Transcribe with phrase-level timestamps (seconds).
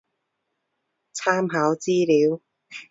[1.13, 2.41] 参考资料